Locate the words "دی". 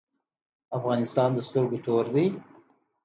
2.13-2.25